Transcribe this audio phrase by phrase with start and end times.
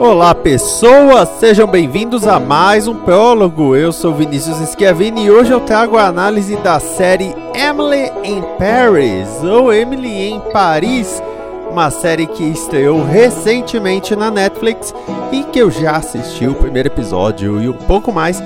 [0.00, 3.76] Olá pessoas, sejam bem-vindos a mais um prólogo.
[3.76, 9.44] Eu sou Vinícius Schiavini e hoje eu trago a análise da série Emily in Paris
[9.44, 11.22] ou Emily em Paris,
[11.70, 14.94] uma série que estreou recentemente na Netflix
[15.30, 18.42] e que eu já assisti o primeiro episódio e um pouco mais,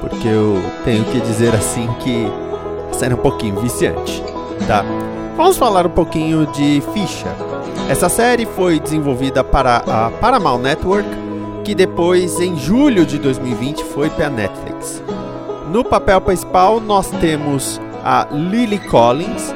[0.00, 2.26] porque eu tenho que dizer assim que
[2.90, 4.24] a série é um pouquinho viciante,
[4.66, 4.82] tá?
[5.36, 7.28] Vamos falar um pouquinho de ficha.
[7.90, 11.06] Essa série foi desenvolvida para a Paramount Network,
[11.62, 15.02] que depois, em julho de 2020, foi para a Netflix.
[15.70, 19.54] No papel principal, nós temos a Lily Collins.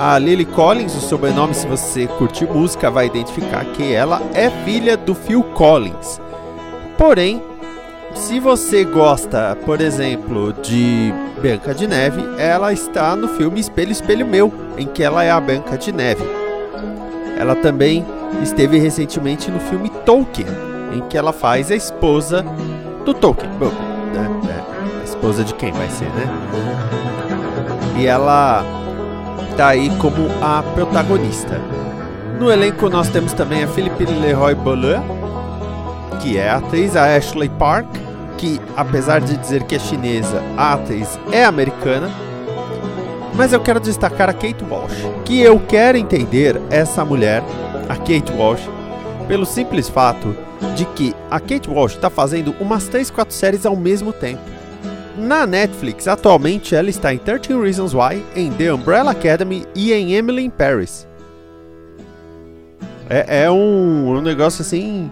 [0.00, 4.96] A Lily Collins, o sobrenome, se você curtir música, vai identificar que ela é filha
[4.96, 6.20] do Phil Collins.
[6.98, 7.40] Porém,
[8.14, 14.26] se você gosta, por exemplo, de Branca de Neve, ela está no filme Espelho Espelho
[14.26, 16.22] Meu, em que ela é a Branca de Neve.
[17.38, 18.04] Ela também
[18.42, 20.46] esteve recentemente no filme Tolkien,
[20.92, 22.44] em que ela faz a esposa
[23.06, 23.50] do Tolkien.
[23.58, 23.72] Bom,
[24.12, 24.28] né?
[24.50, 26.26] É, a esposa de quem vai ser, né?
[27.98, 28.62] E ela
[29.56, 31.58] tá aí como a protagonista.
[32.38, 35.02] No elenco nós temos também a Philippe Leroy Bolan,
[36.20, 37.86] que é a atriz, a Ashley Park,
[38.40, 42.10] que apesar de dizer que é chinesa, a atriz é americana
[43.34, 44.92] mas eu quero destacar a Kate Walsh,
[45.24, 47.42] que eu quero entender essa mulher,
[47.88, 48.60] a Kate Walsh,
[49.28, 50.36] pelo simples fato
[50.76, 54.42] de que a Kate Walsh está fazendo umas 3, 4 séries ao mesmo tempo.
[55.16, 60.12] Na Netflix, atualmente ela está em 13 Reasons Why, em The Umbrella Academy e em
[60.14, 61.06] Emily in Paris.
[63.08, 65.10] É, é um, um, negócio assim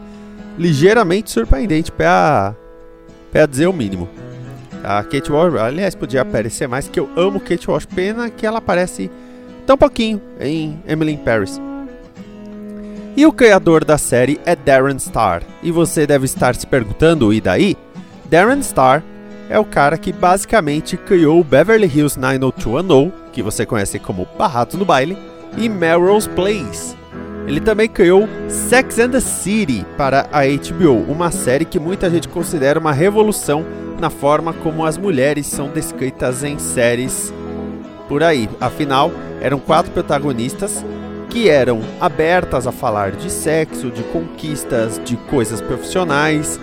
[0.58, 2.54] ligeiramente surpreendente para
[3.48, 4.08] dizer o mínimo.
[4.82, 7.86] A Kate Walsh, aliás, podia aparecer mais, que eu amo Kate Walsh.
[7.86, 9.10] Pena que ela aparece
[9.66, 11.60] tão pouquinho em Emily in Paris.
[13.16, 15.42] E o criador da série é Darren Star.
[15.62, 17.76] E você deve estar se perguntando, e daí?
[18.30, 19.02] Darren Star
[19.50, 24.84] é o cara que basicamente criou Beverly Hills 90210, que você conhece como Barrados no
[24.84, 25.18] Baile,
[25.56, 26.97] e Melrose Place.
[27.48, 32.28] Ele também criou Sex and the City para a HBO, uma série que muita gente
[32.28, 33.64] considera uma revolução
[33.98, 37.32] na forma como as mulheres são descritas em séries
[38.06, 38.50] por aí.
[38.60, 39.10] Afinal,
[39.40, 40.84] eram quatro protagonistas
[41.30, 46.60] que eram abertas a falar de sexo, de conquistas, de coisas profissionais.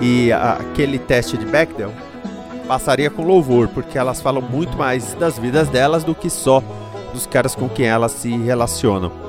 [0.00, 1.90] E aquele teste de Bechdel
[2.68, 6.62] passaria com louvor, porque elas falam muito mais das vidas delas do que só
[7.12, 9.23] dos caras com quem elas se relacionam.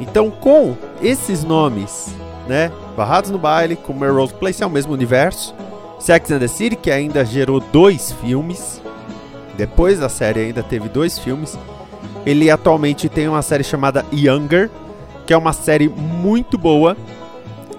[0.00, 2.14] Então, com esses nomes,
[2.48, 5.54] né, Barrados no Baile, com Melrose Place é o mesmo universo.
[5.98, 8.80] Sex and the City, que ainda gerou dois filmes.
[9.56, 11.58] Depois da série ainda teve dois filmes.
[12.24, 14.70] Ele atualmente tem uma série chamada Younger,
[15.26, 16.96] que é uma série muito boa.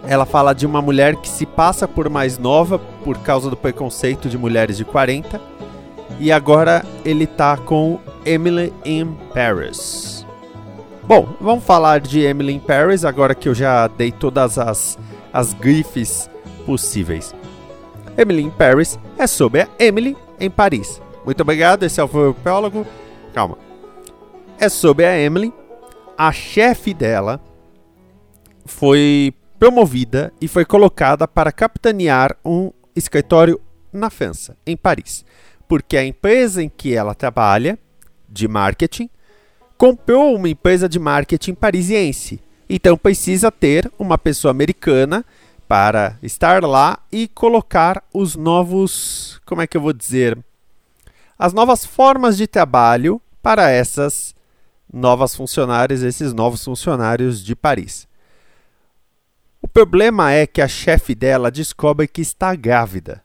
[0.08, 4.30] Ela fala de uma mulher que se passa por mais nova por causa do preconceito
[4.30, 5.42] de mulheres de 40.
[6.20, 10.21] E agora ele tá com Emily in Paris.
[11.04, 14.98] Bom, vamos falar de Emily in Paris agora que eu já dei todas as,
[15.34, 16.30] as grifes
[16.66, 17.34] possíveis.
[18.18, 21.02] Emily in Paris é sobre a Emily em Paris.
[21.26, 22.86] Muito obrigado, esse é o prólogo.
[23.34, 23.58] Calma.
[24.60, 25.52] É sobre a Emily.
[26.18, 27.42] A chefe dela
[28.66, 33.60] foi promovida e foi colocada para capitanear um escritório
[33.92, 35.26] na França, em Paris.
[35.68, 37.78] Porque a empresa em que ela trabalha,
[38.30, 39.10] de marketing,
[39.82, 42.40] comprou uma empresa de marketing parisiense.
[42.70, 45.26] Então precisa ter uma pessoa americana
[45.68, 50.38] para estar lá e colocar os novos, como é que eu vou dizer,
[51.36, 54.36] as novas formas de trabalho para essas
[54.94, 58.08] novas funcionárias, esses novos funcionários de Paris.
[59.64, 63.24] O problema é que a chefe dela descobre que está grávida.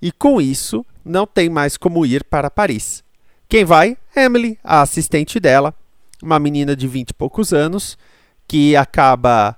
[0.00, 3.04] E com isso, não tem mais como ir para Paris.
[3.46, 3.98] Quem vai?
[4.16, 5.74] Emily, a assistente dela,
[6.22, 7.98] uma menina de 20 e poucos anos,
[8.46, 9.56] que acaba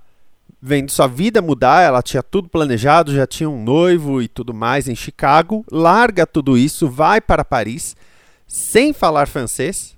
[0.66, 4.88] vendo sua vida mudar, ela tinha tudo planejado, já tinha um noivo e tudo mais
[4.88, 7.94] em Chicago, larga tudo isso, vai para Paris,
[8.46, 9.94] sem falar francês,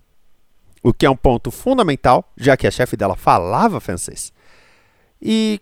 [0.83, 4.33] o que é um ponto fundamental, já que a chefe dela falava francês.
[5.23, 5.61] E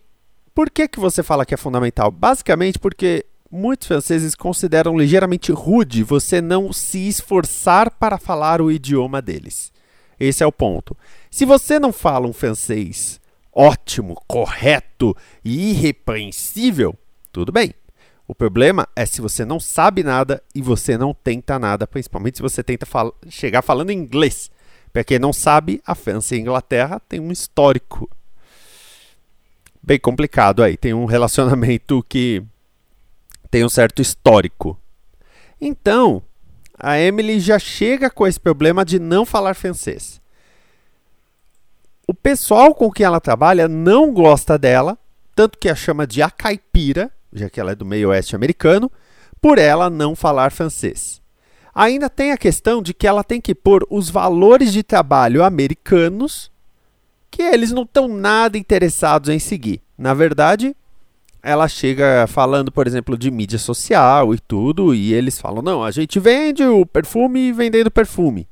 [0.54, 2.10] por que, que você fala que é fundamental?
[2.10, 9.20] Basicamente porque muitos franceses consideram ligeiramente rude você não se esforçar para falar o idioma
[9.20, 9.70] deles.
[10.18, 10.96] Esse é o ponto.
[11.30, 13.20] Se você não fala um francês
[13.52, 16.96] ótimo, correto e irrepreensível,
[17.32, 17.72] tudo bem.
[18.26, 22.42] O problema é se você não sabe nada e você não tenta nada, principalmente se
[22.42, 24.50] você tenta fal chegar falando inglês.
[24.92, 28.08] Para quem não sabe, a França e a Inglaterra têm um histórico
[29.82, 30.76] bem complicado aí.
[30.76, 32.42] Tem um relacionamento que
[33.50, 34.78] tem um certo histórico.
[35.60, 36.22] Então,
[36.78, 40.20] a Emily já chega com esse problema de não falar francês.
[42.06, 44.98] O pessoal com quem ela trabalha não gosta dela,
[45.34, 48.90] tanto que a chama de a caipira, já que ela é do meio oeste americano,
[49.40, 51.22] por ela não falar francês.
[51.74, 56.50] Ainda tem a questão de que ela tem que pôr os valores de trabalho americanos
[57.30, 59.82] que eles não estão nada interessados em seguir.
[59.98, 60.76] Na verdade,
[61.44, 65.90] ela chega falando, por exemplo, de mídia social e tudo, e eles falam: não, a
[65.90, 68.48] gente vende o perfume vendendo perfume.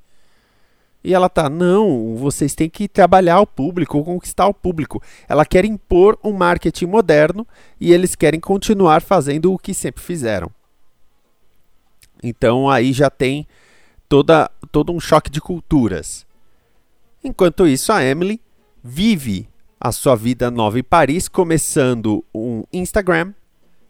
[1.03, 5.03] E ela tá, não, vocês têm que trabalhar o público, conquistar o público.
[5.27, 7.47] Ela quer impor um marketing moderno
[7.81, 10.51] e eles querem continuar fazendo o que sempre fizeram.
[12.23, 13.49] Então aí já tem
[14.07, 16.25] toda, todo um choque de culturas.
[17.25, 18.41] Enquanto isso, a Emily
[18.85, 19.49] vive
[19.85, 23.33] a sua vida nova em Paris, começando um Instagram.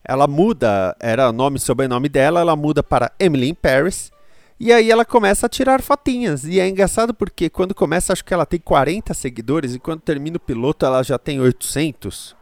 [0.02, 4.10] Ela muda, era nome e sobrenome dela, ela muda para Emily in Paris.
[4.58, 6.44] E aí ela começa a tirar fotinhas.
[6.44, 10.38] E é engraçado porque quando começa, acho que ela tem 40 seguidores, e quando termina
[10.38, 12.34] o piloto, ela já tem 800.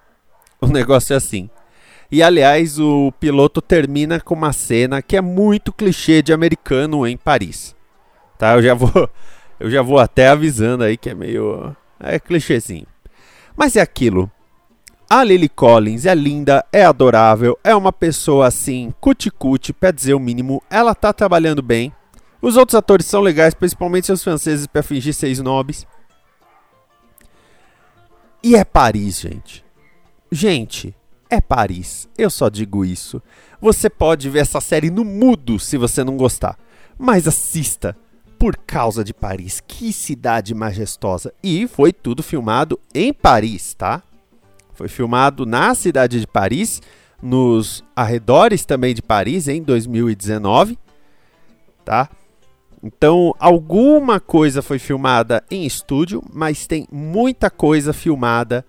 [0.61, 1.51] O negócio é assim.
[2.09, 7.17] E aliás, o piloto termina com uma cena que é muito clichê de americano em
[7.17, 7.75] Paris.
[8.39, 8.55] Tá?
[8.55, 9.11] Eu já vou,
[9.59, 12.87] eu já vou até avisando aí que é meio é clichêzinho.
[13.61, 14.33] Mas é aquilo.
[15.07, 20.19] A Lily Collins é linda, é adorável, é uma pessoa assim, cuticute, pé dizer o
[20.19, 21.93] mínimo, ela tá trabalhando bem.
[22.41, 25.87] Os outros atores são legais, principalmente os franceses para fingir ser snobs.
[28.43, 29.63] E é Paris, gente.
[30.33, 30.97] Gente,
[31.29, 32.09] é Paris.
[32.17, 33.23] Eu só digo isso.
[33.61, 36.59] Você pode ver essa série no mudo se você não gostar.
[36.99, 37.95] Mas assista
[38.41, 39.61] por causa de Paris.
[39.61, 41.31] Que cidade majestosa!
[41.43, 44.03] E foi tudo filmado em Paris, tá?
[44.73, 46.81] Foi filmado na cidade de Paris,
[47.23, 50.79] nos arredores também de Paris, em 2019,
[51.85, 52.09] tá?
[52.83, 58.65] Então, alguma coisa foi filmada em estúdio, mas tem muita coisa filmada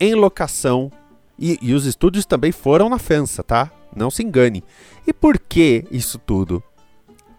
[0.00, 0.90] em locação.
[1.38, 3.70] E, e os estúdios também foram na França, tá?
[3.94, 4.64] Não se engane.
[5.06, 6.60] E por que isso tudo?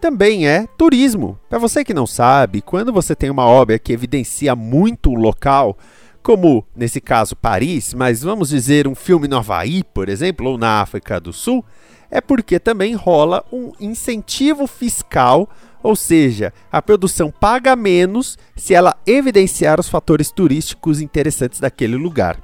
[0.03, 1.39] Também é turismo.
[1.49, 5.77] Para você que não sabe, quando você tem uma obra que evidencia muito o local,
[6.21, 10.81] como nesse caso Paris, mas vamos dizer um filme no Havaí, por exemplo, ou na
[10.81, 11.63] África do Sul,
[12.11, 15.47] é porque também rola um incentivo fiscal,
[15.81, 22.37] ou seja, a produção paga menos se ela evidenciar os fatores turísticos interessantes daquele lugar.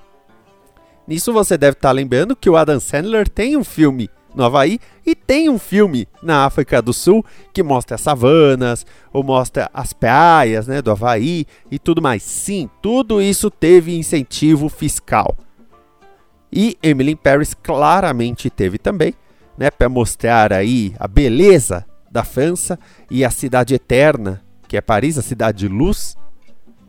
[1.06, 5.16] Nisso você deve estar lembrando que o Adam Sandler tem um filme no Havaí, e
[5.16, 10.68] tem um filme na África do Sul que mostra as savanas, ou mostra as praias
[10.68, 12.24] né, do Havaí e tudo mais.
[12.24, 15.36] Sim, tudo isso teve incentivo fiscal.
[16.52, 19.14] E Emily Paris claramente teve também,
[19.58, 25.18] né, para mostrar aí a beleza da França e a cidade eterna, que é Paris,
[25.18, 26.16] a cidade de luz.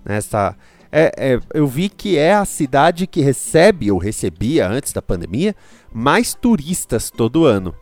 [0.05, 0.57] Nessa,
[0.93, 5.55] é, é, eu vi que é a cidade que recebe ou recebia antes da pandemia
[5.93, 7.75] mais turistas todo ano.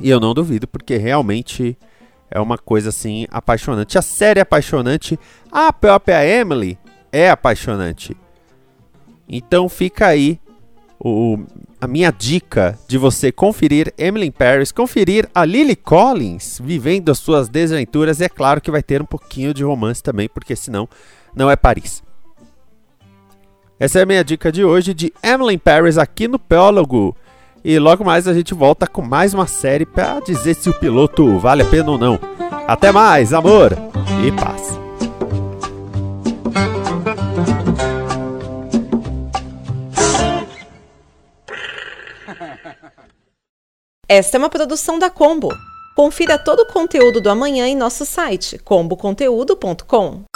[0.00, 1.76] E eu não duvido, porque realmente
[2.30, 3.98] é uma coisa assim apaixonante.
[3.98, 5.18] A série é apaixonante,
[5.52, 6.78] a própria Emily
[7.12, 8.16] é apaixonante.
[9.28, 10.40] Então fica aí
[10.98, 11.38] o,
[11.80, 17.18] a minha dica de você conferir Emily in Paris, conferir a Lily Collins vivendo as
[17.18, 18.20] suas desventuras.
[18.20, 20.88] E é claro que vai ter um pouquinho de romance também, porque senão
[21.34, 22.02] não é Paris.
[23.78, 27.16] Essa é a minha dica de hoje de Emily Paris aqui no Prólogo.
[27.64, 31.38] E logo mais a gente volta com mais uma série para dizer se o piloto
[31.38, 32.18] vale a pena ou não.
[32.66, 33.72] Até mais, amor
[34.26, 34.78] e paz.
[44.08, 45.48] Esta é uma produção da Combo.
[45.94, 50.29] Confira todo o conteúdo do amanhã em nosso site comboconteúdo.com.